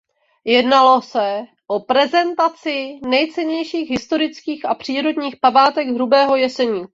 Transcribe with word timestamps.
Jednalo 0.45 1.01
se 1.01 1.43
o 1.67 1.79
prezentaci 1.79 2.99
nejcennějších 3.07 3.89
historických 3.89 4.65
a 4.65 4.73
přírodních 4.75 5.35
památek 5.41 5.87
Hrubého 5.87 6.35
Jeseníku. 6.35 6.87